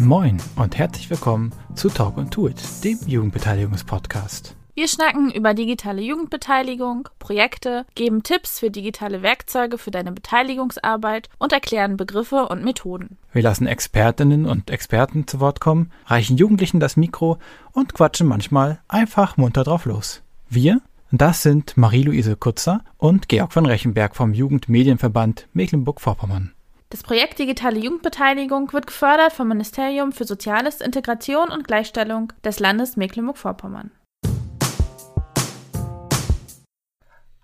[0.00, 4.54] Moin und herzlich willkommen zu Talk und Do It, dem Jugendbeteiligungspodcast.
[4.76, 11.52] Wir schnacken über digitale Jugendbeteiligung, Projekte, geben Tipps für digitale Werkzeuge für deine Beteiligungsarbeit und
[11.52, 13.18] erklären Begriffe und Methoden.
[13.32, 17.38] Wir lassen Expertinnen und Experten zu Wort kommen, reichen Jugendlichen das Mikro
[17.72, 20.22] und quatschen manchmal einfach munter drauf los.
[20.48, 20.80] Wir,
[21.10, 26.52] das sind Marie-Louise Kutzer und Georg von Rechenberg vom Jugendmedienverband Mecklenburg-Vorpommern.
[26.90, 32.96] Das Projekt Digitale Jugendbeteiligung wird gefördert vom Ministerium für Soziales, Integration und Gleichstellung des Landes
[32.96, 33.90] Mecklenburg-Vorpommern.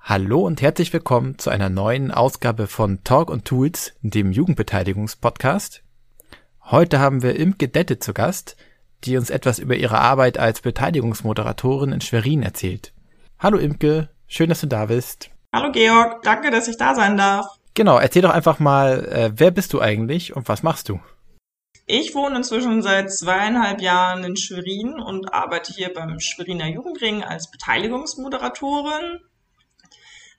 [0.00, 5.82] Hallo und herzlich willkommen zu einer neuen Ausgabe von Talk und Tools, dem Jugendbeteiligungspodcast.
[6.62, 8.56] Heute haben wir Imke Dette zu Gast,
[9.04, 12.95] die uns etwas über ihre Arbeit als Beteiligungsmoderatorin in Schwerin erzählt.
[13.38, 15.28] Hallo Imke, schön, dass du da bist.
[15.54, 17.45] Hallo Georg, danke, dass ich da sein darf.
[17.74, 21.01] Genau, erzähl doch einfach mal, äh, wer bist du eigentlich und was machst du?
[21.87, 27.51] Ich wohne inzwischen seit zweieinhalb Jahren in Schwerin und arbeite hier beim Schweriner Jugendring als
[27.51, 29.21] Beteiligungsmoderatorin.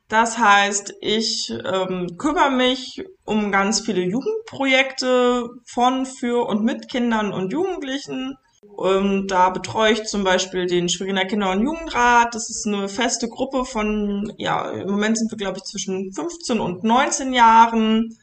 [0.07, 7.33] Das heißt, ich ähm, kümmere mich um ganz viele Jugendprojekte von, für und mit Kindern
[7.33, 8.37] und Jugendlichen.
[8.75, 12.35] Und da betreue ich zum Beispiel den Schweriner Kinder- und Jugendrat.
[12.35, 16.59] Das ist eine feste Gruppe von, ja, im Moment sind wir, glaube ich, zwischen 15
[16.59, 18.17] und 19 Jahren,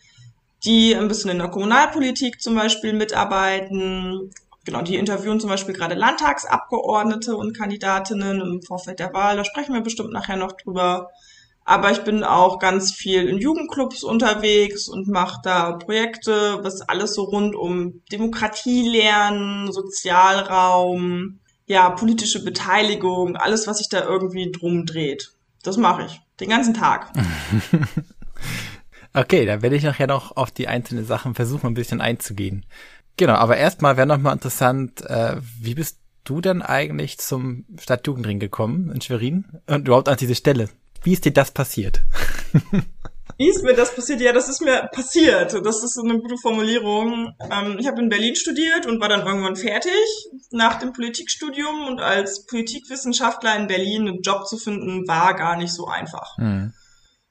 [0.65, 4.31] die ein bisschen in der Kommunalpolitik zum Beispiel mitarbeiten.
[4.65, 9.37] Genau, die interviewen zum Beispiel gerade Landtagsabgeordnete und Kandidatinnen im Vorfeld der Wahl.
[9.37, 11.11] Da sprechen wir bestimmt nachher noch drüber.
[11.65, 17.15] Aber ich bin auch ganz viel in Jugendclubs unterwegs und mache da Projekte, was alles
[17.15, 24.87] so rund um Demokratie lernen, Sozialraum, ja, politische Beteiligung, alles, was sich da irgendwie drum
[24.87, 25.33] dreht.
[25.63, 26.21] Das mache ich.
[26.41, 27.13] Den ganzen Tag.
[29.15, 32.67] okay, dann werde ich nachher noch auf die einzelnen Sachen versuchen, ein bisschen einzugehen.
[33.17, 38.91] Genau, aber erstmal wäre nochmal interessant, äh, wie bist du denn eigentlich zum Stadtjugendring gekommen
[38.91, 40.69] in Schwerin und überhaupt an diese Stelle?
[41.05, 42.03] Wie ist dir das passiert?
[43.39, 44.21] Wie ist mir das passiert?
[44.21, 45.53] Ja, das ist mir passiert.
[45.65, 47.35] Das ist so eine gute Formulierung.
[47.51, 49.93] Ähm, ich habe in Berlin studiert und war dann irgendwann fertig
[50.51, 55.73] nach dem Politikstudium und als Politikwissenschaftler in Berlin einen Job zu finden, war gar nicht
[55.73, 56.37] so einfach.
[56.39, 56.73] Mhm.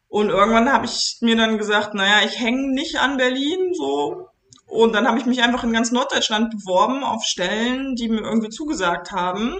[0.07, 4.27] Und irgendwann habe ich mir dann gesagt, naja, ich hänge nicht an Berlin so.
[4.65, 8.49] Und dann habe ich mich einfach in ganz Norddeutschland beworben auf Stellen, die mir irgendwie
[8.49, 9.55] zugesagt haben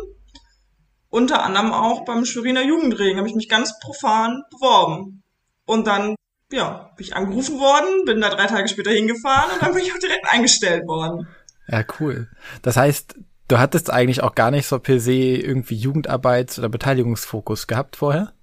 [1.12, 5.22] unter anderem auch beim Schweriner Jugendring habe ich mich ganz profan beworben.
[5.66, 6.16] Und dann,
[6.52, 9.94] ja, bin ich angerufen worden, bin da drei Tage später hingefahren und dann bin ich
[9.94, 11.28] auch direkt eingestellt worden.
[11.68, 12.30] Ja, cool.
[12.62, 13.16] Das heißt,
[13.50, 18.34] du hattest eigentlich auch gar nicht so per se irgendwie Jugendarbeits- oder Beteiligungsfokus gehabt vorher?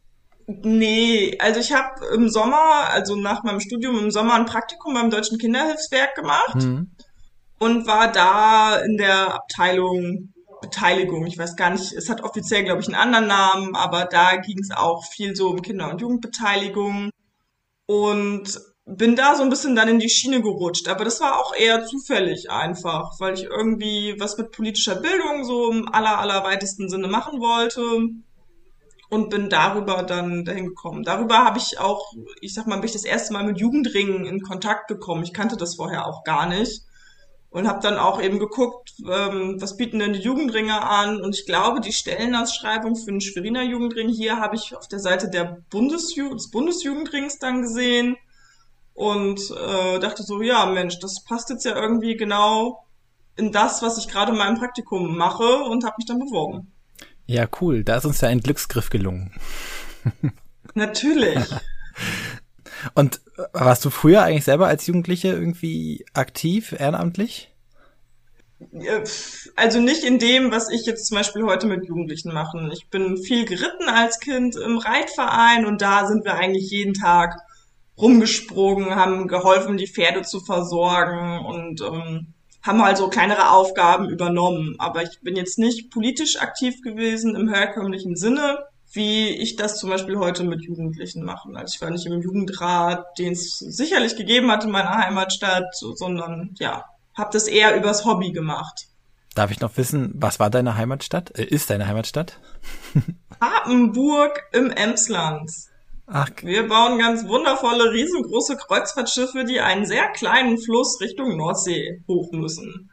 [0.47, 5.11] Nee, also ich habe im Sommer, also nach meinem Studium im Sommer ein Praktikum beim
[5.11, 6.91] Deutschen Kinderhilfswerk gemacht mhm.
[7.59, 11.27] und war da in der Abteilung Beteiligung.
[11.27, 14.59] Ich weiß gar nicht, es hat offiziell, glaube ich, einen anderen Namen, aber da ging
[14.59, 17.11] es auch viel so um Kinder- und Jugendbeteiligung.
[17.87, 20.89] Und bin da so ein bisschen dann in die Schiene gerutscht.
[20.89, 25.71] Aber das war auch eher zufällig einfach, weil ich irgendwie was mit politischer Bildung so
[25.71, 27.83] im aller, aller weitesten Sinne machen wollte.
[29.11, 31.03] Und bin darüber dann dahin gekommen.
[31.03, 34.43] Darüber habe ich auch, ich sag mal, bin ich das erste Mal mit Jugendringen in
[34.43, 35.23] Kontakt gekommen.
[35.23, 36.83] Ich kannte das vorher auch gar nicht
[37.51, 41.47] und habe dann auch eben geguckt, ähm, was bieten denn die Jugendringe an und ich
[41.47, 46.35] glaube, die Stellenausschreibung für den Schweriner Jugendring hier habe ich auf der Seite der Bundesju
[46.35, 48.17] des Bundesjugendrings dann gesehen
[48.93, 52.85] und äh, dachte so, ja Mensch, das passt jetzt ja irgendwie genau
[53.37, 56.73] in das, was ich gerade in meinem Praktikum mache und habe mich dann beworben.
[57.27, 59.33] Ja, cool, da ist uns ja ein Glücksgriff gelungen.
[60.75, 61.39] Natürlich.
[62.95, 63.21] Und
[63.53, 67.51] warst du früher eigentlich selber als Jugendliche irgendwie aktiv, ehrenamtlich?
[69.55, 72.71] Also nicht in dem, was ich jetzt zum Beispiel heute mit Jugendlichen mache.
[72.73, 77.37] Ich bin viel geritten als Kind im Reitverein und da sind wir eigentlich jeden Tag
[77.97, 84.75] rumgesprungen, haben geholfen, die Pferde zu versorgen und ähm, haben halt so kleinere Aufgaben übernommen.
[84.79, 88.59] Aber ich bin jetzt nicht politisch aktiv gewesen im herkömmlichen Sinne
[88.93, 91.49] wie ich das zum Beispiel heute mit Jugendlichen mache.
[91.55, 96.55] Also ich war nicht im Jugendrat, den es sicherlich gegeben hat in meiner Heimatstadt, sondern
[96.59, 98.87] ja, habe das eher übers Hobby gemacht.
[99.35, 101.39] Darf ich noch wissen, was war deine Heimatstadt?
[101.39, 102.41] Äh, ist deine Heimatstadt?
[103.39, 105.51] Papenburg im Emsland.
[106.07, 106.31] Ach.
[106.43, 112.91] Wir bauen ganz wundervolle, riesengroße Kreuzfahrtschiffe, die einen sehr kleinen Fluss Richtung Nordsee hoch müssen.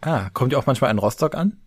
[0.00, 1.60] Ah, kommt ihr auch manchmal in Rostock an?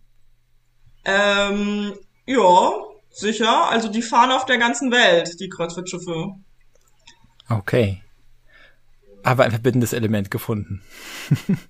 [1.06, 1.94] Ähm,
[2.26, 2.72] ja,
[3.10, 6.34] Sicher, also die fahren auf der ganzen Welt, die Kreuzfahrtschiffe.
[7.48, 8.02] Okay.
[9.22, 10.82] Aber ein verbindendes Element gefunden.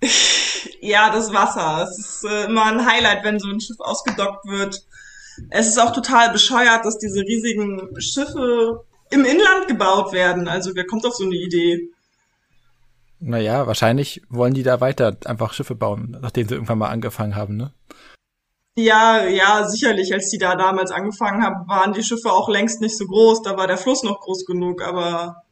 [0.81, 1.85] Ja, das Wasser.
[1.89, 4.85] Es ist äh, immer ein Highlight, wenn so ein Schiff ausgedockt wird.
[5.51, 10.49] Es ist auch total bescheuert, dass diese riesigen Schiffe im Inland gebaut werden.
[10.49, 11.89] Also wer kommt auf so eine Idee?
[13.21, 17.57] Naja, wahrscheinlich wollen die da weiter einfach Schiffe bauen, nachdem sie irgendwann mal angefangen haben,
[17.57, 17.73] ne?
[18.77, 20.13] Ja, ja, sicherlich.
[20.13, 23.43] Als die da damals angefangen haben, waren die Schiffe auch längst nicht so groß.
[23.43, 24.83] Da war der Fluss noch groß genug.
[24.83, 25.43] Aber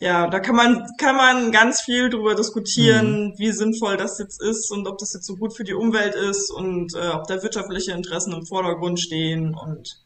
[0.00, 3.34] ja, da kann man, kann man ganz viel drüber diskutieren, mhm.
[3.38, 6.50] wie sinnvoll das jetzt ist und ob das jetzt so gut für die Umwelt ist
[6.50, 10.00] und äh, ob da wirtschaftliche Interessen im Vordergrund stehen und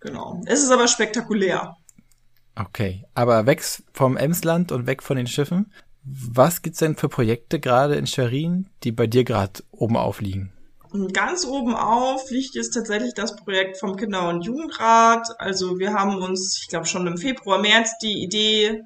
[0.00, 0.40] genau.
[0.46, 1.76] Es ist aber spektakulär.
[2.56, 3.62] Okay, aber weg
[3.92, 5.72] vom Emsland und weg von den Schiffen.
[6.04, 10.52] Was gibt's denn für Projekte gerade in Schwerin, die bei dir gerade oben aufliegen?
[11.12, 15.26] Ganz oben auf liegt jetzt tatsächlich das Projekt vom Kinder- und Jugendrat.
[15.38, 18.82] Also wir haben uns, ich glaube schon im Februar, März die Idee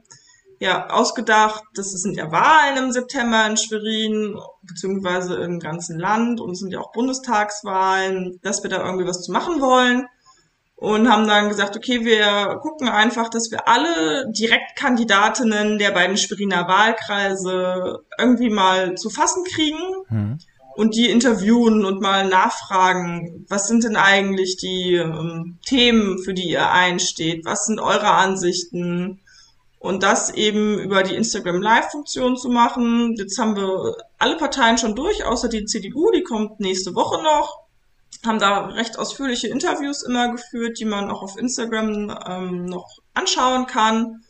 [0.59, 6.41] ja ausgedacht, dass es sind ja Wahlen im September in Schwerin, beziehungsweise im ganzen Land
[6.41, 10.07] und es sind ja auch Bundestagswahlen, dass wir da irgendwie was zu machen wollen
[10.77, 16.67] und haben dann gesagt, okay, wir gucken einfach, dass wir alle Direktkandidatinnen der beiden Schweriner
[16.69, 19.79] Wahlkreise irgendwie mal zu fassen kriegen.
[20.09, 20.39] Mhm
[20.79, 26.51] und die interviewen und mal nachfragen, was sind denn eigentlich die ähm, Themen, für die
[26.51, 29.21] ihr einsteht, was sind eure Ansichten
[29.81, 33.17] und das eben über die Instagram Live-Funktion zu machen.
[33.19, 37.65] Jetzt haben wir alle Parteien schon durch, außer die CDU, die kommt nächste Woche noch.
[38.25, 43.67] Haben da recht ausführliche Interviews immer geführt, die man auch auf Instagram ähm, noch anschauen
[43.67, 44.23] kann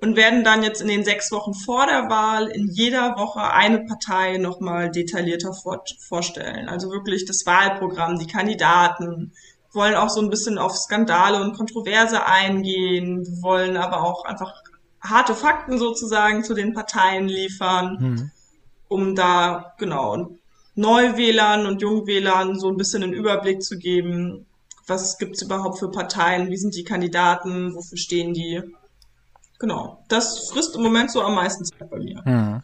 [0.00, 3.80] und werden dann jetzt in den sechs Wochen vor der Wahl in jeder Woche eine
[3.80, 6.68] Partei nochmal detaillierter vor vorstellen.
[6.68, 9.32] Also wirklich das Wahlprogramm, die Kandidaten,
[9.72, 14.52] wollen auch so ein bisschen auf Skandale und Kontroverse eingehen, wollen aber auch einfach
[15.00, 18.30] harte Fakten sozusagen zu den Parteien liefern, hm.
[18.88, 20.28] um da genau
[20.74, 24.46] Neuwählern und Jungwählern so ein bisschen einen Überblick zu geben,
[24.86, 28.62] was gibt's überhaupt für Parteien, wie sind die Kandidaten, wofür stehen die
[29.58, 30.04] Genau.
[30.08, 32.22] Das frisst im Moment so am meisten Zeit bei mir.
[32.24, 32.62] Hm.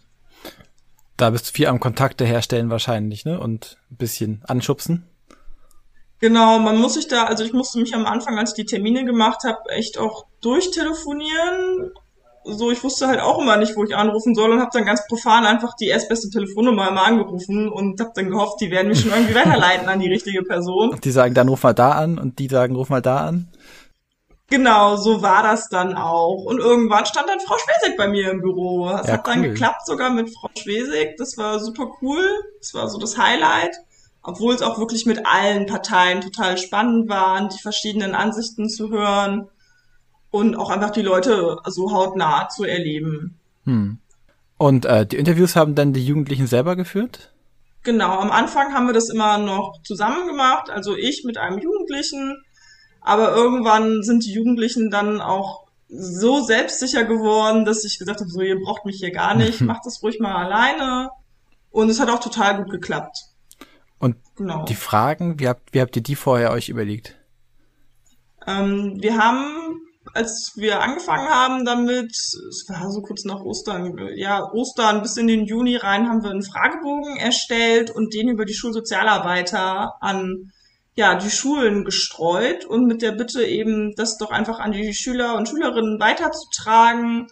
[1.16, 3.38] Da bist du viel am Kontakte herstellen wahrscheinlich, ne?
[3.38, 5.08] Und ein bisschen anschubsen.
[6.20, 9.04] Genau, man muss sich da, also ich musste mich am Anfang, als ich die Termine
[9.04, 11.92] gemacht habe, echt auch durchtelefonieren.
[12.44, 15.06] So, ich wusste halt auch immer nicht, wo ich anrufen soll und habe dann ganz
[15.06, 19.10] profan einfach die erstbeste Telefonnummer immer angerufen und habe dann gehofft, die werden mich schon
[19.10, 20.90] irgendwie weiterleiten an die richtige Person.
[20.90, 23.48] Und die sagen, dann ruf mal da an und die sagen, ruf mal da an.
[24.50, 26.44] Genau, so war das dann auch.
[26.44, 28.88] Und irgendwann stand dann Frau Schwesig bei mir im Büro.
[28.90, 31.16] Es ja, hat dann geklappt sogar mit Frau Schwesig.
[31.16, 32.24] Das war super cool.
[32.60, 33.74] Das war so das Highlight.
[34.22, 39.48] Obwohl es auch wirklich mit allen Parteien total spannend war, die verschiedenen Ansichten zu hören
[40.30, 43.38] und auch einfach die Leute so hautnah zu erleben.
[43.64, 43.98] Hm.
[44.56, 47.32] Und äh, die Interviews haben dann die Jugendlichen selber geführt?
[47.82, 50.70] Genau, am Anfang haben wir das immer noch zusammen gemacht.
[50.70, 52.42] Also ich mit einem Jugendlichen
[53.04, 58.40] aber irgendwann sind die Jugendlichen dann auch so selbstsicher geworden, dass ich gesagt habe, so,
[58.40, 61.10] ihr braucht mich hier gar nicht, macht das ruhig mal alleine.
[61.70, 63.18] Und es hat auch total gut geklappt.
[63.98, 64.64] Und genau.
[64.64, 67.14] die Fragen, wie habt, wie habt ihr die vorher euch überlegt?
[68.46, 69.82] Ähm, wir haben,
[70.14, 75.26] als wir angefangen haben damit, es war so kurz nach Ostern, ja, Ostern bis in
[75.26, 80.52] den Juni rein, haben wir einen Fragebogen erstellt und den über die Schulsozialarbeiter an
[80.96, 85.36] ja, die Schulen gestreut und mit der Bitte eben, das doch einfach an die Schüler
[85.36, 87.26] und Schülerinnen weiterzutragen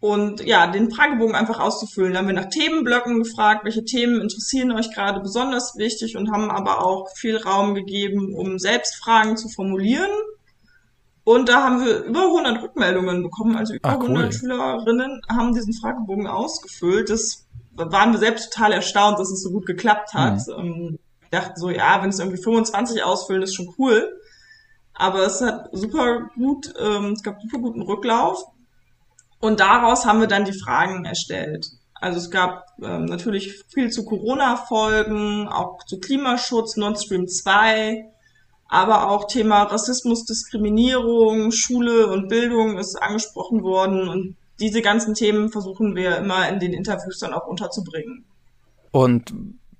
[0.00, 2.12] und ja, den Fragebogen einfach auszufüllen.
[2.12, 6.50] Da haben wir nach Themenblöcken gefragt, welche Themen interessieren euch gerade besonders wichtig und haben
[6.50, 10.10] aber auch viel Raum gegeben, um selbst Fragen zu formulieren.
[11.22, 14.08] Und da haben wir über 100 Rückmeldungen bekommen, also über ah, cool.
[14.08, 17.10] 100 Schülerinnen haben diesen Fragebogen ausgefüllt.
[17.10, 17.46] Das
[17.76, 20.40] waren wir selbst total erstaunt, dass es so gut geklappt hat.
[20.48, 20.98] Mhm
[21.32, 24.18] dachten so, ja, wenn es irgendwie 25 ausfüllen, ist schon cool.
[24.94, 28.44] Aber es hat super gut, ähm, es gab super guten Rücklauf.
[29.40, 31.66] Und daraus haben wir dann die Fragen erstellt.
[31.94, 38.04] Also es gab ähm, natürlich viel zu Corona-Folgen, auch zu Klimaschutz, Nord Stream 2,
[38.68, 44.08] aber auch Thema Rassismus, Diskriminierung, Schule und Bildung ist angesprochen worden.
[44.08, 48.24] Und diese ganzen Themen versuchen wir immer in den Interviews dann auch unterzubringen.
[48.90, 49.32] Und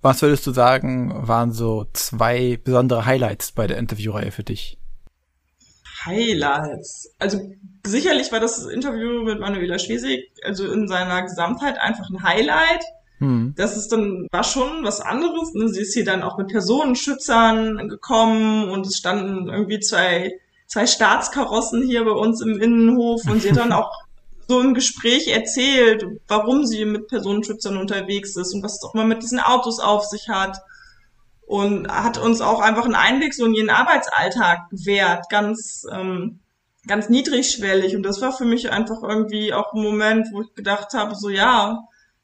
[0.02, 4.78] was würdest du sagen, waren so zwei besondere Highlights bei der Interviewreihe für dich?
[6.04, 7.14] Highlights.
[7.20, 7.38] Also
[7.86, 12.84] sicherlich war das Interview mit Manuela Schwesig, also in seiner Gesamtheit einfach ein Highlight.
[13.18, 13.54] Hm.
[13.56, 15.54] Das ist dann, war schon was anderes.
[15.54, 15.68] Ne?
[15.68, 20.32] Sie ist hier dann auch mit Personenschützern gekommen und es standen irgendwie zwei,
[20.66, 24.01] zwei Staatskarossen hier bei uns im Innenhof und sie hat dann auch
[24.52, 29.06] so im Gespräch erzählt, warum sie mit Personenschützern unterwegs ist und was es auch mal
[29.06, 30.58] mit diesen Autos auf sich hat.
[31.46, 36.40] Und hat uns auch einfach einen Einblick so in ihren Arbeitsalltag gewährt, ganz, ähm,
[36.86, 37.96] ganz niedrigschwellig.
[37.96, 41.30] Und das war für mich einfach irgendwie auch ein Moment, wo ich gedacht habe, so
[41.30, 41.80] ja,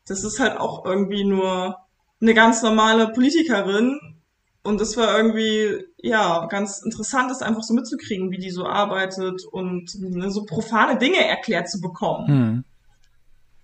[0.07, 1.79] das ist halt auch irgendwie nur
[2.21, 3.99] eine ganz normale Politikerin.
[4.69, 9.43] Und das war irgendwie, ja, ganz interessant, das einfach so mitzukriegen, wie die so arbeitet
[9.51, 12.29] und ne, so profane Dinge erklärt zu bekommen.
[12.29, 12.65] Hm.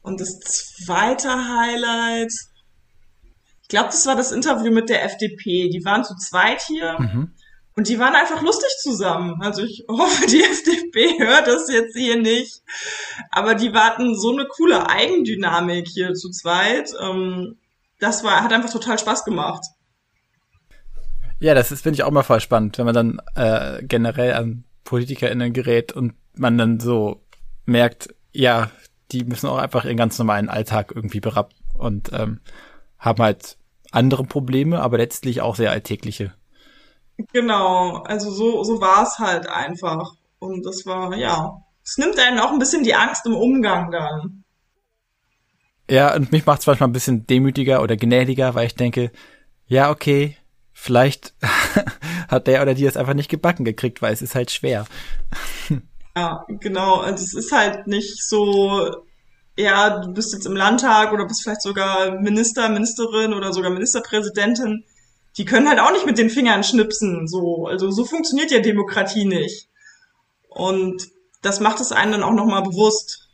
[0.01, 2.33] Und das zweite Highlight,
[3.61, 5.69] ich glaube, das war das Interview mit der FDP.
[5.69, 6.99] Die waren zu zweit hier.
[6.99, 7.33] Mhm.
[7.77, 9.43] Und die waren einfach lustig zusammen.
[9.43, 12.63] Also ich hoffe, die FDP hört das jetzt hier nicht.
[13.31, 16.93] Aber die warten so eine coole Eigendynamik hier zu zweit.
[16.99, 17.59] Ähm,
[18.01, 19.67] das war, hat einfach total Spaß gemacht.
[21.45, 25.53] Ja, das finde ich auch mal voll spannend, wenn man dann äh, generell an PolitikerInnen
[25.53, 27.21] gerät und man dann so
[27.67, 28.71] merkt, ja,
[29.13, 32.41] die müssen auch einfach ihren ganz normalen Alltag irgendwie berappen und ähm,
[32.99, 33.59] haben halt
[33.91, 36.33] andere Probleme, aber letztlich auch sehr alltägliche.
[37.35, 40.15] Genau, also so, so war es halt einfach.
[40.39, 44.45] Und das war, ja, es nimmt einen auch ein bisschen die Angst im Umgang dann.
[45.91, 49.13] Ja, und mich macht es manchmal ein bisschen demütiger oder gnädiger, weil ich denke,
[49.67, 50.39] ja, okay,
[50.75, 51.35] vielleicht
[52.29, 54.87] hat der oder die es einfach nicht gebacken gekriegt, weil es ist halt schwer.
[56.17, 56.97] Ja, genau.
[56.97, 59.05] Also es ist halt nicht so,
[59.57, 64.85] ja, du bist jetzt im Landtag oder bist vielleicht sogar Minister, Ministerin oder sogar Ministerpräsidentin
[65.37, 67.67] die können halt auch nicht mit den Fingern schnipsen, so.
[67.67, 69.69] Also so funktioniert ja Demokratie nicht.
[70.49, 71.09] Und
[71.43, 73.29] das macht es einem dann auch nochmal bewusst.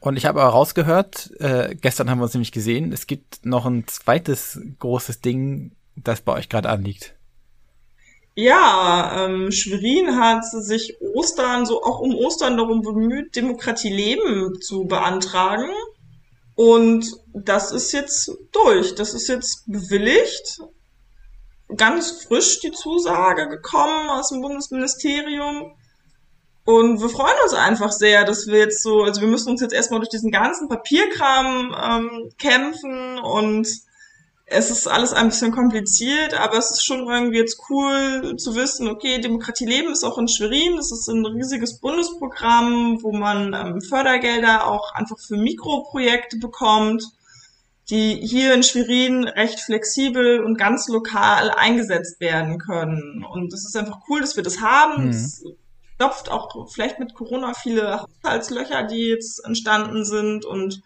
[0.00, 3.66] Und ich habe aber rausgehört, äh, gestern haben wir uns nämlich gesehen, es gibt noch
[3.66, 7.14] ein zweites großes Ding, das bei euch gerade anliegt.
[8.34, 14.84] Ja, ähm, Schwerin hat sich Ostern, so auch um Ostern darum bemüht, Demokratie leben zu
[14.84, 15.70] beantragen.
[16.54, 18.94] Und das ist jetzt durch.
[18.94, 20.60] Das ist jetzt bewilligt
[21.76, 25.72] ganz frisch die Zusage gekommen aus dem Bundesministerium.
[26.64, 29.74] Und wir freuen uns einfach sehr, dass wir jetzt so, also wir müssen uns jetzt
[29.74, 33.66] erstmal durch diesen ganzen Papierkram ähm, kämpfen und
[34.52, 38.88] es ist alles ein bisschen kompliziert, aber es ist schon irgendwie jetzt cool zu wissen,
[38.88, 43.80] okay, Demokratie leben ist auch in Schwerin, das ist ein riesiges Bundesprogramm, wo man ähm,
[43.80, 47.02] Fördergelder auch einfach für Mikroprojekte bekommt
[47.90, 53.24] die hier in Schwerin recht flexibel und ganz lokal eingesetzt werden können.
[53.24, 55.04] Und es ist einfach cool, dass wir das haben.
[55.04, 55.10] Mhm.
[55.10, 55.44] Es
[55.96, 60.82] stopft auch vielleicht mit Corona viele Haushaltslöcher, die jetzt entstanden sind und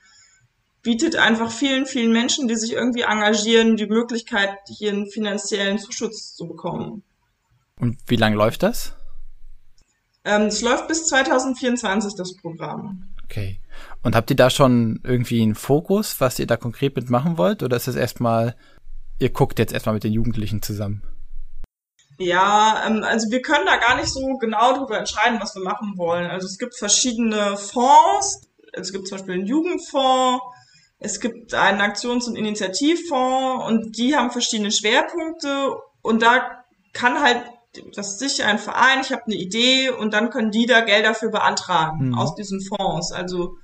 [0.87, 6.37] bietet einfach vielen, vielen Menschen, die sich irgendwie engagieren, die Möglichkeit, hier einen finanziellen Zuschuss
[6.37, 7.02] zu bekommen.
[7.81, 8.95] Und wie lange läuft das?
[10.25, 13.09] Ähm, es läuft bis 2024, das Programm.
[13.25, 13.61] Okay.
[14.05, 17.64] Und habt ihr da schon irgendwie einen Fokus, was ihr da konkret mitmachen wollt?
[17.64, 18.55] Oder ist es erstmal,
[19.19, 21.02] ihr guckt jetzt erstmal mit den Jugendlichen zusammen?
[22.21, 25.95] Ja, ähm, also wir können da gar nicht so genau darüber entscheiden, was wir machen
[25.97, 26.31] wollen.
[26.31, 28.43] Also es gibt verschiedene Fonds.
[28.73, 30.45] Es gibt zum Beispiel einen Jugendfonds.
[30.98, 37.42] Es gibt einen Aktions- und Initiativfonds und die haben verschiedene Schwerpunkte und da kann halt
[37.94, 41.14] das ist sicher ein Verein, ich habe eine Idee und dann können die da Gelder
[41.14, 42.14] für beantragen mhm.
[42.14, 43.12] aus diesen Fonds.
[43.12, 43.56] Also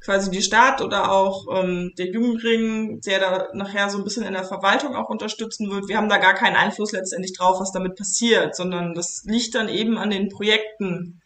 [0.00, 4.32] quasi die Stadt oder auch ähm, der Jugendring, der da nachher so ein bisschen in
[4.32, 5.88] der Verwaltung auch unterstützen wird.
[5.88, 9.68] Wir haben da gar keinen Einfluss letztendlich drauf, was damit passiert, sondern das liegt dann
[9.68, 11.22] eben an den Projekten,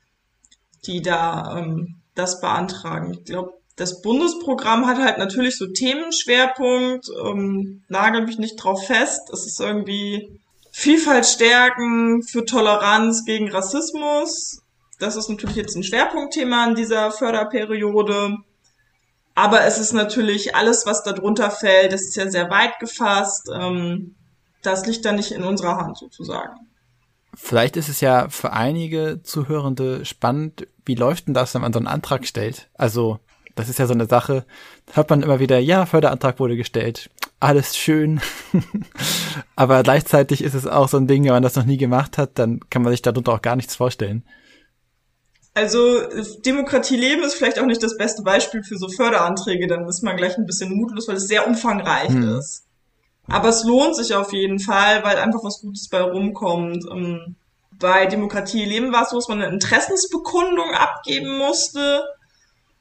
[0.84, 3.12] die da ähm, das beantragen.
[3.14, 9.30] Ich glaube, das Bundesprogramm hat halt natürlich so Themenschwerpunkt, ähm, nagel mich nicht drauf fest.
[9.33, 10.40] Es ist irgendwie
[10.73, 14.62] Vielfalt stärken für Toleranz gegen Rassismus.
[14.99, 18.37] Das ist natürlich jetzt ein Schwerpunktthema in dieser Förderperiode.
[19.35, 23.50] Aber es ist natürlich alles, was da drunter fällt, das ist ja sehr weit gefasst.
[23.54, 24.14] Ähm,
[24.62, 26.56] das liegt dann nicht in unserer Hand sozusagen.
[27.35, 31.78] Vielleicht ist es ja für einige Zuhörende spannend, wie läuft denn das, wenn man so
[31.78, 32.71] einen Antrag stellt?
[32.75, 33.21] Also,
[33.56, 34.44] das ist ja so eine Sache,
[34.92, 37.10] hört man immer wieder, ja, Förderantrag wurde gestellt
[37.40, 38.20] alles schön.
[39.56, 42.38] Aber gleichzeitig ist es auch so ein Ding, wenn man das noch nie gemacht hat,
[42.38, 44.25] dann kann man sich darunter auch gar nichts vorstellen.
[45.54, 46.02] Also
[46.44, 50.16] Demokratie leben ist vielleicht auch nicht das beste Beispiel für so Förderanträge, dann ist man
[50.16, 52.36] gleich ein bisschen mutlos, weil es sehr umfangreich hm.
[52.36, 52.64] ist.
[53.28, 56.84] Aber es lohnt sich auf jeden Fall, weil einfach was Gutes bei rumkommt.
[56.90, 57.36] Ähm,
[57.72, 62.04] bei Demokratie leben war es so, dass man eine Interessensbekundung abgeben musste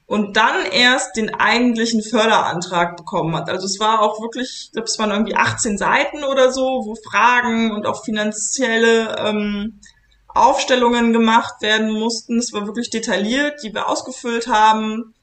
[0.08, 3.50] und dann erst den eigentlichen Förderantrag bekommen hat.
[3.50, 6.96] Also es war auch wirklich, ich glaube, es waren irgendwie 18 Seiten oder so, wo
[7.10, 9.80] Fragen und auch finanzielle ähm,
[10.28, 12.38] Aufstellungen gemacht werden mussten.
[12.38, 15.16] Es war wirklich detailliert, die wir ausgefüllt haben.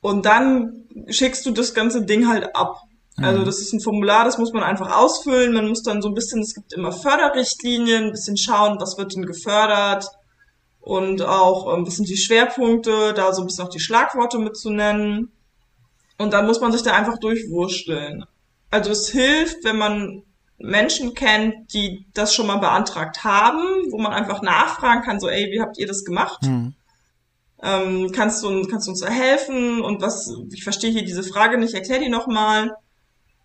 [0.00, 2.78] Und dann schickst du das ganze Ding halt ab.
[3.18, 3.44] Also mhm.
[3.44, 5.52] das ist ein Formular, das muss man einfach ausfüllen.
[5.52, 9.14] Man muss dann so ein bisschen, es gibt immer Förderrichtlinien, ein bisschen schauen, was wird
[9.14, 10.06] denn gefördert
[10.80, 15.30] und auch ein bisschen die Schwerpunkte, da so ein bisschen auch die Schlagworte mitzunennen.
[16.18, 18.24] Und dann muss man sich da einfach durchwursteln.
[18.70, 20.22] Also es hilft, wenn man
[20.58, 25.50] Menschen kennt, die das schon mal beantragt haben, wo man einfach nachfragen kann, so, ey,
[25.50, 26.42] wie habt ihr das gemacht?
[26.42, 26.74] Mhm.
[27.62, 29.80] Ähm, kannst, du, kannst du uns da helfen?
[29.80, 32.74] Und was, ich verstehe hier diese Frage nicht, erklär die nochmal.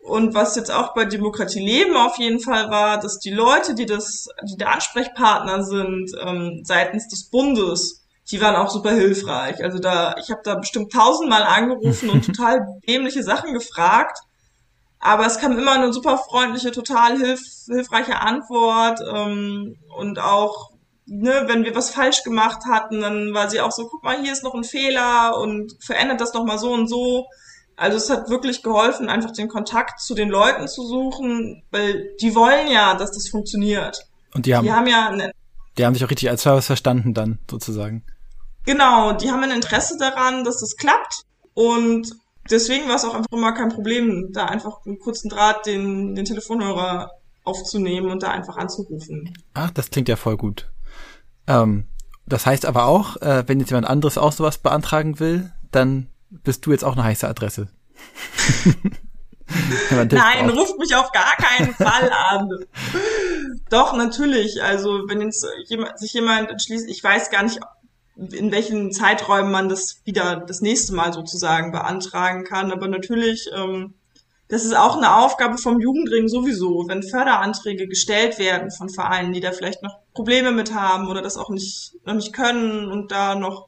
[0.06, 3.88] Und was jetzt auch bei Demokratie Leben auf jeden Fall war, dass die Leute, die
[3.88, 9.64] das, die der Ansprechpartner sind, ähm, seitens des Bundes, die waren auch super hilfreich.
[9.64, 14.20] Also da, ich habe da bestimmt tausendmal angerufen und total dämliche Sachen gefragt.
[15.00, 19.00] Aber es kam immer eine super freundliche, total hilf, hilfreiche Antwort.
[19.12, 20.70] Ähm, und auch,
[21.08, 24.34] ne, wenn wir was falsch gemacht hatten, dann war sie auch so, guck mal, hier
[24.34, 27.26] ist noch ein Fehler und verändert das noch mal so und so.
[27.78, 32.34] Also es hat wirklich geholfen, einfach den Kontakt zu den Leuten zu suchen, weil die
[32.36, 34.08] wollen ja, dass das funktioniert.
[34.34, 35.32] Und die haben, die haben ja, eine,
[35.78, 38.04] die haben sich auch richtig als Service verstanden dann sozusagen.
[38.66, 42.12] Genau, die haben ein Interesse daran, dass das klappt und
[42.50, 46.26] deswegen war es auch einfach immer kein Problem, da einfach einen kurzen Draht den, den
[46.26, 47.12] Telefonhörer
[47.44, 49.34] aufzunehmen und da einfach anzurufen.
[49.54, 50.72] Ach, das klingt ja voll gut.
[51.48, 51.86] Ähm,
[52.26, 56.08] das heißt aber auch, äh, wenn jetzt jemand anderes auch sowas beantragen will, dann
[56.44, 57.68] bist du jetzt auch eine heiße Adresse.
[59.92, 62.50] Nein, ruft mich auf gar keinen Fall an.
[63.70, 64.62] Doch, natürlich.
[64.64, 67.60] Also, wenn jetzt jemand, sich jemand entschließt, ich weiß gar nicht,
[68.16, 72.72] in welchen Zeiträumen man das wieder das nächste Mal sozusagen beantragen kann.
[72.72, 73.94] Aber natürlich, ähm,
[74.48, 79.42] das ist auch eine Aufgabe vom Jugendring sowieso, wenn Förderanträge gestellt werden von Vereinen, die
[79.42, 83.36] da vielleicht noch Probleme mit haben oder das auch nicht, noch nicht können und da
[83.36, 83.68] noch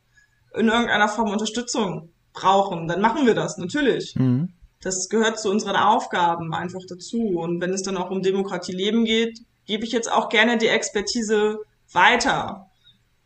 [0.56, 2.10] in irgendeiner Form Unterstützung
[2.40, 4.16] brauchen, dann machen wir das, natürlich.
[4.16, 4.54] Mhm.
[4.82, 7.40] Das gehört zu unseren Aufgaben einfach dazu.
[7.40, 10.68] Und wenn es dann auch um Demokratie leben geht, gebe ich jetzt auch gerne die
[10.68, 11.60] Expertise
[11.92, 12.68] weiter,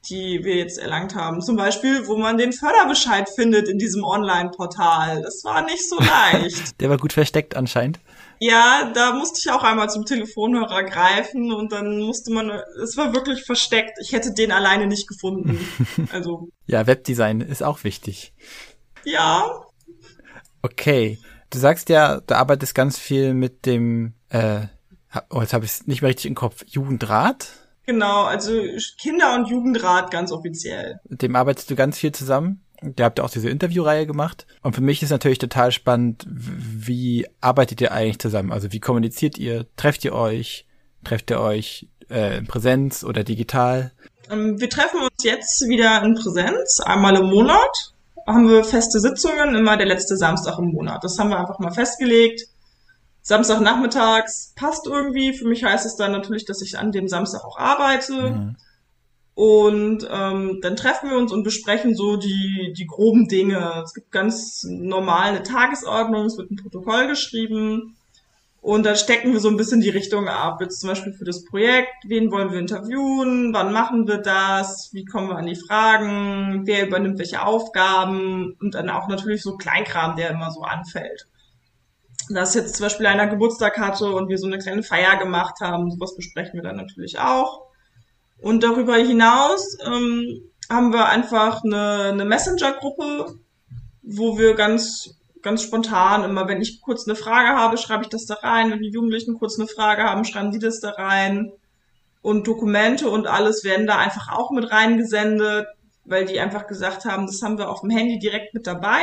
[0.10, 1.42] die wir jetzt erlangt haben.
[1.42, 5.22] Zum Beispiel, wo man den Förderbescheid findet in diesem Online-Portal.
[5.22, 6.80] Das war nicht so leicht.
[6.80, 8.00] Der war gut versteckt anscheinend.
[8.40, 12.50] Ja, da musste ich auch einmal zum Telefonhörer greifen und dann musste man,
[12.82, 14.00] es war wirklich versteckt.
[14.02, 15.60] Ich hätte den alleine nicht gefunden.
[16.12, 16.50] Also.
[16.66, 18.34] ja, Webdesign ist auch wichtig.
[19.04, 19.62] Ja.
[20.62, 21.18] Okay.
[21.50, 24.62] Du sagst ja, du arbeitest ganz viel mit dem, äh,
[25.30, 27.50] oh, jetzt habe ich es nicht mehr richtig im Kopf, Jugendrat?
[27.86, 28.54] Genau, also
[28.98, 31.00] Kinder- und Jugendrat ganz offiziell.
[31.10, 32.64] Mit dem arbeitest du ganz viel zusammen.
[32.82, 34.48] Der habt ja auch diese Interviewreihe gemacht.
[34.64, 38.52] Und für mich ist natürlich total spannend, wie arbeitet ihr eigentlich zusammen?
[38.52, 39.68] Also wie kommuniziert ihr?
[39.76, 40.66] Trefft ihr euch?
[41.04, 43.92] Trefft ihr euch äh, in Präsenz oder digital?
[44.30, 47.94] Ähm, wir treffen uns jetzt wieder in Präsenz, einmal im Monat
[48.28, 51.04] haben wir feste Sitzungen, immer der letzte Samstag im Monat.
[51.04, 52.44] Das haben wir einfach mal festgelegt.
[53.22, 55.34] Samstagnachmittags passt irgendwie.
[55.34, 58.32] Für mich heißt es dann natürlich, dass ich an dem Samstag auch arbeite.
[58.32, 58.56] Mhm.
[59.34, 63.82] Und ähm, dann treffen wir uns und besprechen so die, die groben Dinge.
[63.84, 67.96] Es gibt ganz normal eine Tagesordnung, es wird ein Protokoll geschrieben.
[68.62, 70.62] Und da stecken wir so ein bisschen die Richtung ab.
[70.62, 75.04] Jetzt zum Beispiel für das Projekt, wen wollen wir interviewen, wann machen wir das, wie
[75.04, 80.16] kommen wir an die Fragen, wer übernimmt welche Aufgaben und dann auch natürlich so Kleinkram,
[80.16, 81.28] der immer so anfällt.
[82.30, 85.90] Dass jetzt zum Beispiel einer Geburtstag hatte und wir so eine kleine Feier gemacht haben,
[85.90, 87.66] sowas besprechen wir dann natürlich auch.
[88.44, 93.40] Und darüber hinaus ähm, haben wir einfach eine, eine Messenger-Gruppe,
[94.04, 98.26] wo wir ganz ganz spontan immer, wenn ich kurz eine Frage habe, schreibe ich das
[98.26, 98.72] da rein.
[98.72, 101.52] Wenn die Jugendlichen kurz eine Frage haben, schreiben die das da rein.
[102.22, 105.68] Und Dokumente und alles werden da einfach auch mit reingesendet,
[106.06, 109.02] weil die einfach gesagt haben, das haben wir auf dem Handy direkt mit dabei.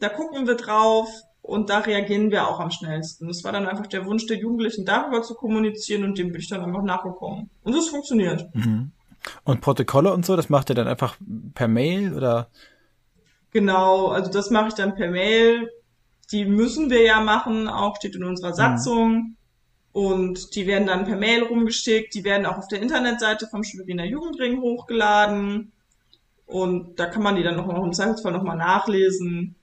[0.00, 1.08] Da gucken wir drauf
[1.40, 3.26] und da reagieren wir auch am schnellsten.
[3.26, 6.48] Das war dann einfach der Wunsch der Jugendlichen, darüber zu kommunizieren und dem bin ich
[6.48, 7.48] dann einfach nachgekommen.
[7.62, 8.46] Und das funktioniert.
[8.54, 8.92] Mhm.
[9.44, 11.16] Und Protokolle und so, das macht ihr dann einfach
[11.54, 12.48] per Mail oder?
[13.50, 15.70] Genau, also das mache ich dann per Mail
[16.30, 19.12] die müssen wir ja machen, auch steht in unserer Satzung.
[19.12, 19.36] Mhm.
[19.92, 24.04] Und die werden dann per Mail rumgeschickt, die werden auch auf der Internetseite vom Schweriner
[24.04, 25.72] Jugendring hochgeladen.
[26.46, 29.56] Und da kann man die dann noch im Zweifelsfall nochmal nachlesen.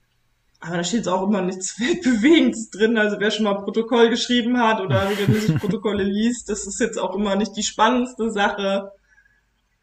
[0.60, 2.98] Aber da steht jetzt auch immer nichts Weltbewegendes drin.
[2.98, 7.14] Also wer schon mal Protokoll geschrieben hat oder regelmäßig Protokolle liest, das ist jetzt auch
[7.14, 8.92] immer nicht die spannendste Sache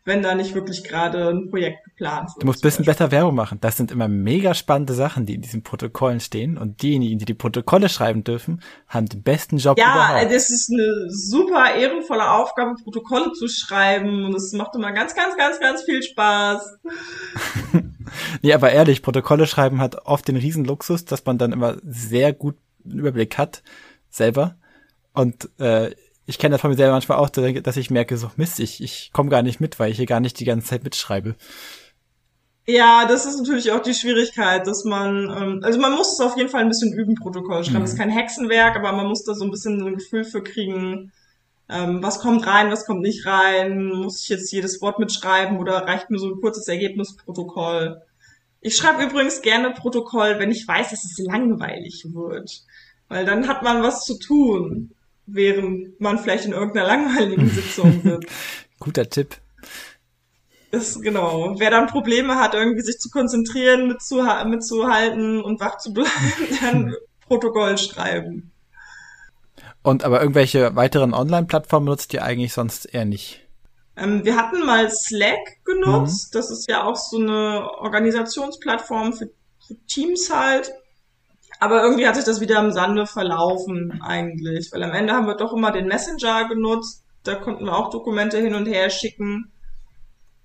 [0.05, 2.43] wenn da nicht wirklich gerade ein Projekt geplant wird.
[2.43, 3.59] Du musst ein bisschen besser Werbung machen.
[3.61, 6.57] Das sind immer mega spannende Sachen, die in diesen Protokollen stehen.
[6.57, 10.23] Und diejenigen, die die Protokolle schreiben dürfen, haben den besten Job ja, überhaupt.
[10.23, 14.25] Ja, das ist eine super ehrenvolle Aufgabe, Protokolle zu schreiben.
[14.25, 16.79] Und es macht immer ganz, ganz, ganz, ganz viel Spaß.
[18.41, 22.57] nee, aber ehrlich, Protokolle schreiben hat oft den Riesenluxus, dass man dann immer sehr gut
[22.83, 23.63] einen Überblick hat,
[24.09, 24.57] selber.
[25.13, 25.91] Und äh,
[26.25, 29.11] ich kenne das von mir selber manchmal auch, dass ich merke, so Mist, ich, ich
[29.13, 31.35] komme gar nicht mit, weil ich hier gar nicht die ganze Zeit mitschreibe.
[32.65, 36.37] Ja, das ist natürlich auch die Schwierigkeit, dass man, ähm, also man muss es auf
[36.37, 37.79] jeden Fall ein bisschen üben, Protokoll schreiben.
[37.79, 37.81] Mhm.
[37.81, 41.11] Das ist kein Hexenwerk, aber man muss da so ein bisschen ein Gefühl für kriegen,
[41.67, 45.85] ähm, was kommt rein, was kommt nicht rein, muss ich jetzt jedes Wort mitschreiben oder
[45.87, 48.01] reicht mir so ein kurzes Ergebnisprotokoll.
[48.61, 52.63] Ich schreibe übrigens gerne Protokoll, wenn ich weiß, dass es langweilig wird.
[53.09, 54.91] Weil dann hat man was zu tun,
[55.25, 58.27] während man vielleicht in irgendeiner langweiligen Sitzung sitzt.
[58.79, 59.37] Guter Tipp.
[60.71, 61.55] Das, genau.
[61.59, 66.11] Wer dann Probleme hat, irgendwie sich zu konzentrieren, mitzuha mitzuhalten und wach zu bleiben,
[66.61, 66.95] dann
[67.27, 68.51] Protokoll schreiben.
[69.83, 73.41] Und aber irgendwelche weiteren Online-Plattformen benutzt ihr eigentlich sonst eher nicht?
[73.95, 76.33] Ähm, wir hatten mal Slack genutzt.
[76.33, 76.37] Mhm.
[76.37, 79.29] Das ist ja auch so eine Organisationsplattform für,
[79.67, 80.73] für Teams halt.
[81.63, 85.37] Aber irgendwie hat sich das wieder im Sande verlaufen eigentlich, weil am Ende haben wir
[85.37, 87.05] doch immer den Messenger genutzt.
[87.23, 89.49] Da konnten wir auch Dokumente hin und her schicken.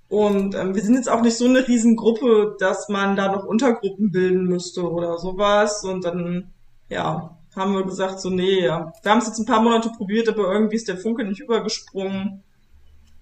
[0.08, 4.12] Und ähm, wir sind jetzt auch nicht so eine Riesengruppe, dass man da noch Untergruppen
[4.12, 5.82] bilden müsste oder sowas.
[5.82, 6.52] Und dann,
[6.88, 8.92] ja, haben wir gesagt, so, nee, ja.
[9.02, 12.44] wir haben es jetzt ein paar Monate probiert, aber irgendwie ist der Funke nicht übergesprungen.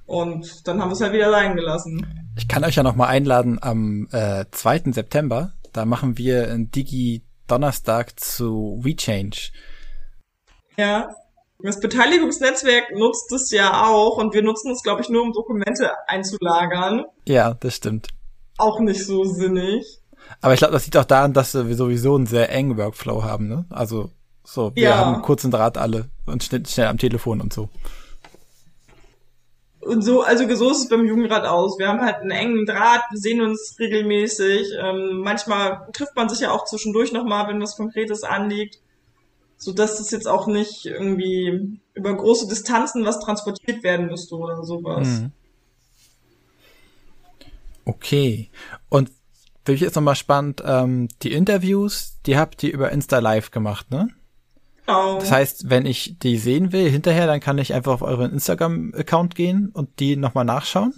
[0.05, 2.07] Und dann haben wir es halt wieder sein gelassen.
[2.37, 4.93] Ich kann euch ja noch mal einladen am äh, 2.
[4.93, 5.53] September.
[5.73, 6.71] Da machen wir ein
[7.47, 9.51] Digi-Donnerstag zu WeChange.
[10.77, 11.09] Ja.
[11.63, 15.91] Das Beteiligungsnetzwerk nutzt es ja auch und wir nutzen es, glaube ich, nur um Dokumente
[16.07, 17.05] einzulagern.
[17.27, 18.09] Ja, das stimmt.
[18.59, 20.01] Auch nicht so sinnig.
[20.43, 23.49] Aber ich glaube, das liegt auch daran, dass wir sowieso einen sehr engen Workflow haben,
[23.49, 23.65] ne?
[23.71, 24.11] Also
[24.45, 24.97] so, wir ja.
[24.97, 27.71] haben kurzen Draht alle und schnell, schnell am Telefon und so.
[29.87, 31.79] Und so, also so ist es beim Jugendrat aus.
[31.79, 34.73] Wir haben halt einen engen Draht, wir sehen uns regelmäßig.
[34.81, 38.81] Ähm, manchmal trifft man sich ja auch zwischendurch nochmal, wenn was Konkretes anliegt
[39.59, 44.63] so dass das jetzt auch nicht irgendwie über große Distanzen was transportiert werden müsste oder
[44.65, 45.09] sowas.
[45.09, 45.33] Mhm.
[47.85, 48.51] Okay.
[48.89, 49.11] Und
[49.65, 53.91] für mich ist nochmal spannend, ähm, die Interviews, die habt ihr über Insta Live gemacht,
[53.91, 54.09] ne?
[54.89, 55.17] Oh.
[55.19, 59.35] Das heißt, wenn ich die sehen will hinterher, dann kann ich einfach auf euren Instagram-Account
[59.35, 60.95] gehen und die nochmal nachschauen?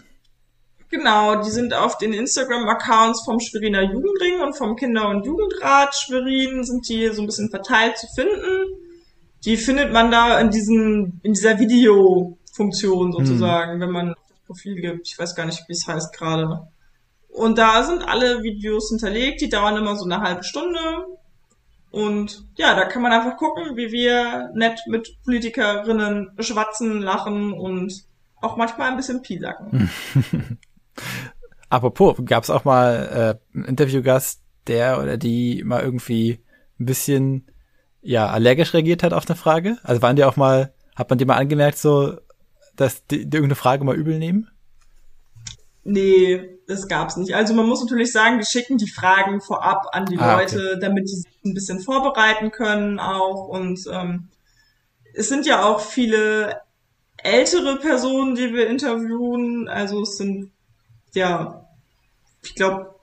[0.91, 6.65] Genau, die sind auf den Instagram-Accounts vom Schweriner Jugendring und vom Kinder- und Jugendrat Schwerin
[6.65, 8.75] sind die so ein bisschen verteilt zu finden.
[9.45, 13.81] Die findet man da in diesen, in dieser Videofunktion sozusagen, hm.
[13.81, 15.09] wenn man das Profil gibt.
[15.09, 16.69] Ich weiß gar nicht, wie es heißt gerade.
[17.29, 20.79] Und da sind alle Videos hinterlegt, die dauern immer so eine halbe Stunde.
[21.91, 28.05] Und ja, da kann man einfach gucken, wie wir nett mit Politikerinnen schwatzen, lachen und
[28.41, 29.91] auch manchmal ein bisschen piesacken.
[31.71, 36.45] Apropos, gab es auch mal äh, einen Interviewgast, der oder die mal irgendwie
[36.79, 37.51] ein bisschen
[38.01, 39.79] ja allergisch reagiert hat auf eine Frage?
[39.83, 42.19] Also waren die auch mal, hat man die mal angemerkt, so,
[42.77, 44.49] dass die, die irgendeine Frage mal übel nehmen?
[45.91, 47.35] Nee, das gab's nicht.
[47.35, 50.81] Also man muss natürlich sagen, wir schicken die Fragen vorab an die ah, Leute, okay.
[50.83, 53.49] damit die sich ein bisschen vorbereiten können auch.
[53.49, 54.29] Und ähm,
[55.15, 56.61] es sind ja auch viele
[57.17, 59.67] ältere Personen, die wir interviewen.
[59.67, 60.53] Also es sind
[61.15, 61.67] ja,
[62.43, 62.95] ich glaube,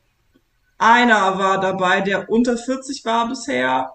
[0.77, 3.93] einer war dabei, der unter 40 war bisher.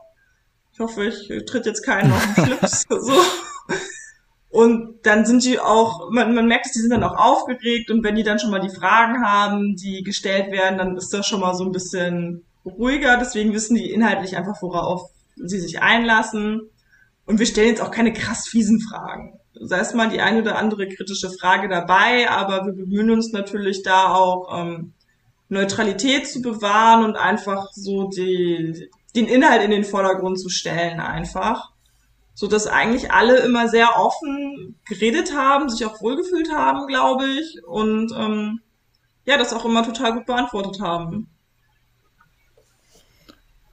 [0.73, 2.87] Ich hoffe, ich tritt jetzt keinen auf den Schlips.
[2.89, 3.23] so.
[4.51, 8.17] Und dann sind die auch, man, man merkt, die sind dann auch aufgeregt und wenn
[8.17, 11.55] die dann schon mal die Fragen haben, die gestellt werden, dann ist das schon mal
[11.55, 13.17] so ein bisschen ruhiger.
[13.17, 15.03] Deswegen wissen die inhaltlich einfach, worauf
[15.37, 16.63] sie sich einlassen.
[17.27, 20.57] Und wir stellen jetzt auch keine krass fiesen Fragen sei es mal die eine oder
[20.57, 24.93] andere kritische Frage dabei, aber wir bemühen uns natürlich da auch ähm,
[25.49, 31.73] Neutralität zu bewahren und einfach so die, den Inhalt in den Vordergrund zu stellen einfach.
[32.41, 37.63] So dass eigentlich alle immer sehr offen geredet haben, sich auch wohlgefühlt haben, glaube ich,
[37.67, 38.63] und ähm,
[39.27, 41.29] ja, das auch immer total gut beantwortet haben.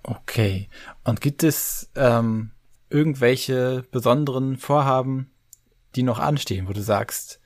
[0.03, 0.67] Okay.
[1.05, 2.51] Und gibt es ähm,
[2.89, 5.31] irgendwelche besonderen Vorhaben,
[5.95, 7.39] die noch anstehen, wo du sagst,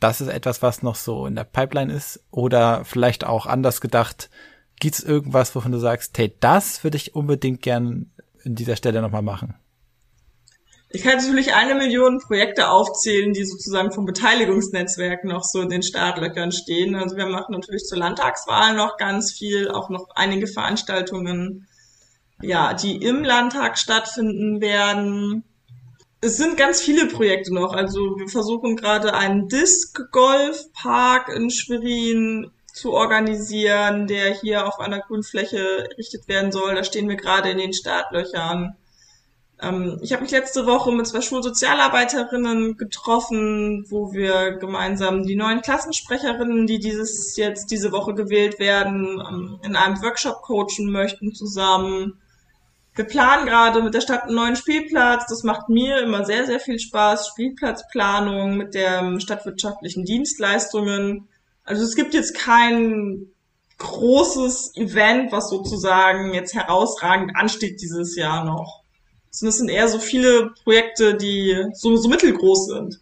[0.00, 2.22] das ist etwas, was noch so in der Pipeline ist?
[2.30, 4.28] Oder vielleicht auch anders gedacht,
[4.80, 8.10] gibt's irgendwas, wovon du sagst, hey, das würde ich unbedingt gern
[8.44, 9.54] in dieser Stelle nochmal machen?
[10.90, 15.82] Ich kann natürlich eine Million Projekte aufzählen, die sozusagen vom Beteiligungsnetzwerk noch so in den
[15.82, 16.94] Startlöchern stehen.
[16.94, 21.68] Also wir machen natürlich zur Landtagswahl noch ganz viel, auch noch einige Veranstaltungen,
[22.40, 25.44] ja, die im Landtag stattfinden werden
[26.20, 27.72] es sind ganz viele Projekte noch.
[27.72, 34.80] Also wir versuchen gerade einen Disc Golf Park in Schwerin zu organisieren, der hier auf
[34.80, 36.74] einer Grünfläche errichtet werden soll.
[36.74, 38.76] Da stehen wir gerade in den Startlöchern.
[39.60, 45.62] Ähm, ich habe mich letzte Woche mit zwei Schulsozialarbeiterinnen getroffen, wo wir gemeinsam die neuen
[45.62, 52.20] Klassensprecherinnen, die dieses jetzt diese Woche gewählt werden, ähm, in einem Workshop coachen möchten zusammen.
[52.94, 55.26] Wir planen gerade mit der Stadt einen neuen Spielplatz.
[55.28, 57.28] Das macht mir immer sehr, sehr viel Spaß.
[57.28, 61.28] Spielplatzplanung mit der stadtwirtschaftlichen Dienstleistungen.
[61.64, 63.28] Also es gibt jetzt kein
[63.78, 68.82] großes Event, was sozusagen jetzt herausragend ansteht dieses Jahr noch.
[69.30, 73.00] Das sind eher so viele Projekte, die so, so mittelgroß sind.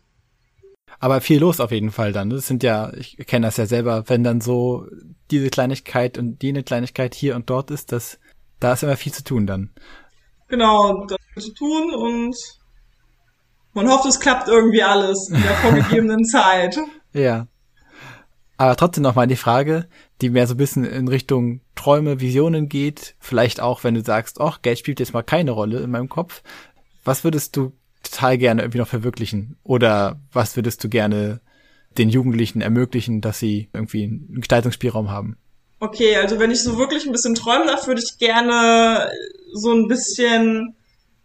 [0.99, 2.31] Aber viel los auf jeden Fall dann.
[2.31, 4.87] Das sind ja, ich kenne das ja selber, wenn dann so
[5.31, 8.19] diese Kleinigkeit und jene Kleinigkeit hier und dort ist, das,
[8.61, 9.71] da ist immer viel zu tun dann.
[10.49, 12.37] Genau, da ist zu tun und
[13.75, 16.79] man hofft, es klappt irgendwie alles in der vorgegebenen Zeit.
[17.13, 17.47] Ja.
[18.59, 19.87] Aber trotzdem nochmal die Frage,
[20.21, 23.15] die mehr so ein bisschen in Richtung Träume, Visionen geht.
[23.19, 26.43] Vielleicht auch, wenn du sagst, ach, Geld spielt jetzt mal keine Rolle in meinem Kopf.
[27.05, 29.59] Was würdest du total gerne irgendwie noch verwirklichen?
[29.63, 31.41] Oder was würdest du gerne
[31.99, 35.37] den Jugendlichen ermöglichen, dass sie irgendwie einen Gestaltungsspielraum haben?
[35.79, 39.11] Okay, also wenn ich so wirklich ein bisschen träumen darf, würde ich gerne
[39.53, 40.75] so ein bisschen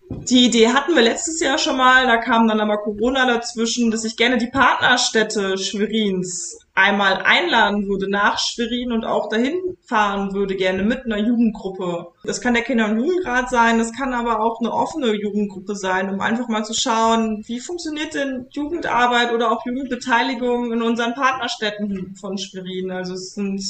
[0.10, 4.04] die Idee hatten wir letztes Jahr schon mal, da kam dann aber Corona dazwischen, dass
[4.04, 9.55] ich gerne die Partnerstädte Schwerins einmal einladen würde nach Schwerin und auch dahin
[9.86, 12.07] fahren würde, gerne mit einer Jugendgruppe.
[12.23, 16.10] Das kann der Kinder- und Jugendrat sein, das kann aber auch eine offene Jugendgruppe sein,
[16.10, 22.15] um einfach mal zu schauen, wie funktioniert denn Jugendarbeit oder auch Jugendbeteiligung in unseren Partnerstädten
[22.15, 22.91] von Schwerin.
[22.91, 23.62] Also es sind,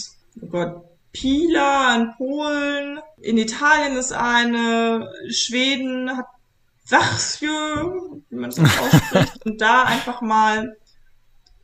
[0.42, 0.84] oh Gott,
[1.14, 6.28] Pila in Polen, in Italien ist eine, Schweden hat
[6.90, 10.78] Wachsjö, wie man das ausspricht, und da einfach mal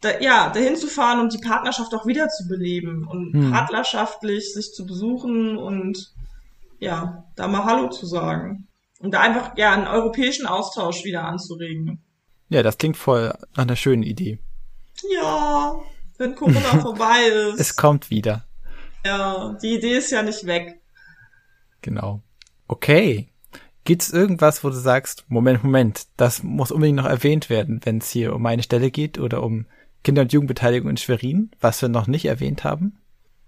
[0.02, 3.52] da, ja, dahin zu fahren und die Partnerschaft auch wieder zu beleben und hm.
[3.52, 6.14] partnerschaftlich sich zu besuchen und
[6.80, 8.68] ja, da mal Hallo zu sagen.
[9.00, 12.02] Und da einfach, ja, einen europäischen Austausch wieder anzuregen.
[12.50, 14.40] Ja, das klingt voll nach einer schönen Idee.
[15.14, 15.76] Ja,
[16.18, 17.60] wenn Corona vorbei ist.
[17.60, 18.46] Es kommt wieder.
[19.06, 20.82] Ja, die Idee ist ja nicht weg.
[21.82, 22.22] Genau.
[22.68, 23.30] Okay.
[23.84, 28.10] Gibt's irgendwas, wo du sagst, Moment, Moment, das muss unbedingt noch erwähnt werden, wenn es
[28.10, 29.66] hier um meine Stelle geht oder um
[30.04, 32.98] Kinder- und Jugendbeteiligung in Schwerin, was wir noch nicht erwähnt haben?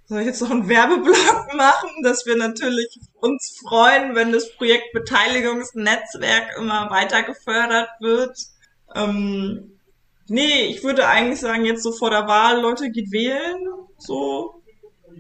[0.06, 4.92] Soll ich jetzt noch einen Werbeblock machen, dass wir natürlich uns freuen, wenn das Projekt
[4.92, 8.36] Beteiligungsnetzwerk immer weiter gefördert wird?
[8.96, 9.80] Ähm,
[10.28, 13.68] nee, ich würde eigentlich sagen, jetzt so vor der Wahl, Leute, geht wählen,
[14.00, 14.64] so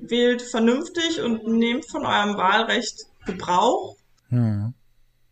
[0.01, 3.95] wählt vernünftig und nehmt von eurem Wahlrecht Gebrauch.
[4.29, 4.73] Hm.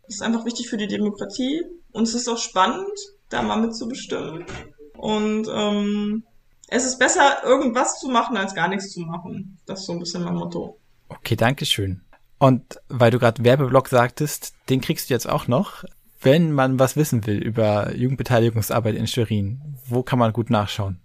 [0.06, 1.64] Das ist einfach wichtig für die Demokratie.
[1.92, 2.94] Und es ist auch spannend,
[3.30, 4.46] da mal mitzubestimmen.
[4.98, 6.24] Und ähm,
[6.68, 9.58] es ist besser, irgendwas zu machen, als gar nichts zu machen.
[9.66, 10.78] Das ist so ein bisschen mein Motto.
[11.10, 12.02] Okay, danke schön.
[12.40, 15.84] Und weil du gerade Werbeblock sagtest, den kriegst du jetzt auch noch.
[16.20, 21.00] Wenn man was wissen will über Jugendbeteiligungsarbeit in Schwerin, wo kann man gut nachschauen?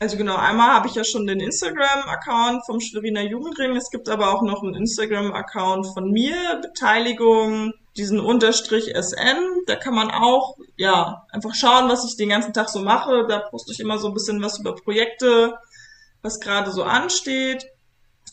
[0.00, 3.74] Also genau, einmal habe ich ja schon den Instagram-Account vom Schweriner Jugendring.
[3.74, 9.64] Es gibt aber auch noch einen Instagram-Account von mir, Beteiligung, diesen Unterstrich SN.
[9.66, 13.26] Da kann man auch, ja, einfach schauen, was ich den ganzen Tag so mache.
[13.28, 15.58] Da poste ich immer so ein bisschen was über Projekte,
[16.22, 17.66] was gerade so ansteht.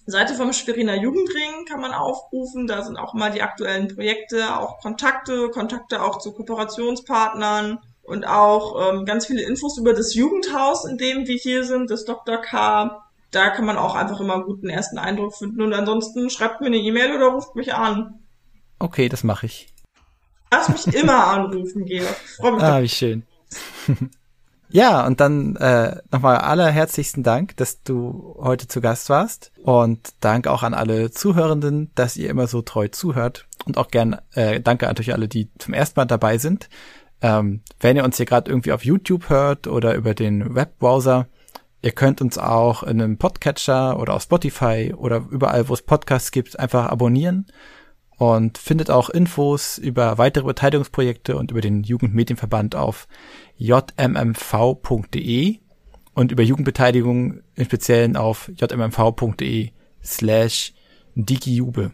[0.05, 2.67] Seite vom Schweriner Jugendring kann man aufrufen.
[2.67, 8.91] Da sind auch mal die aktuellen Projekte, auch Kontakte, Kontakte auch zu Kooperationspartnern und auch
[8.91, 12.37] ähm, ganz viele Infos über das Jugendhaus, in dem wir hier sind, das Dr.
[12.37, 13.01] K.
[13.31, 15.61] Da kann man auch einfach immer einen guten ersten Eindruck finden.
[15.61, 18.19] Und ansonsten schreibt mir eine E-Mail oder ruft mich an.
[18.79, 19.67] Okay, das mache ich.
[20.51, 22.15] Lass mich immer anrufen, Georg.
[22.37, 22.63] freue mich.
[22.63, 23.23] Ah, wie schön.
[24.69, 29.51] ja, und dann äh, nochmal allerherzlichsten Dank, dass du heute zu Gast warst.
[29.63, 33.47] Und Dank auch an alle Zuhörenden, dass ihr immer so treu zuhört.
[33.65, 36.69] Und auch gern äh, danke an euch alle, die zum ersten Mal dabei sind.
[37.21, 41.27] Ähm, wenn ihr uns hier gerade irgendwie auf YouTube hört oder über den Webbrowser,
[41.81, 46.31] ihr könnt uns auch in einem Podcatcher oder auf Spotify oder überall, wo es Podcasts
[46.31, 47.47] gibt, einfach abonnieren
[48.17, 53.07] und findet auch Infos über weitere Beteiligungsprojekte und über den Jugendmedienverband auf
[53.57, 55.59] jmmv.de
[56.13, 59.71] und über Jugendbeteiligung im Speziellen auf jmmv.de
[60.03, 60.73] slash
[61.15, 61.91] digijube.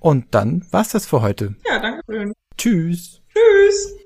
[0.00, 1.54] Und dann war's das für heute.
[1.66, 2.32] Ja, danke schön.
[2.56, 3.20] Tschüss.
[3.32, 4.05] Tschüss.